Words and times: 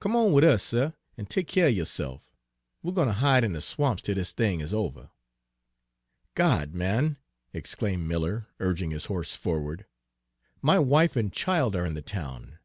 Come 0.00 0.16
on 0.16 0.32
wid 0.32 0.42
us, 0.42 0.64
suh, 0.64 0.90
an' 1.16 1.26
tek 1.26 1.46
keer 1.46 1.66
er 1.66 1.68
yo'se'f. 1.68 2.32
We're 2.82 2.90
gwine 2.90 3.06
ter 3.06 3.12
hide 3.12 3.44
in 3.44 3.52
de 3.52 3.60
swamps 3.60 4.02
till 4.02 4.16
dis 4.16 4.32
thing 4.32 4.60
is 4.60 4.74
over!" 4.74 5.10
"God, 6.34 6.74
man!" 6.74 7.18
exclaimed 7.52 8.08
Miller, 8.08 8.48
urging 8.58 8.90
his 8.90 9.04
horse 9.04 9.32
forward, 9.36 9.86
"my 10.60 10.80
wife 10.80 11.14
and 11.14 11.32
child 11.32 11.76
are 11.76 11.86
in 11.86 11.94
the 11.94 12.02
town!" 12.02 12.58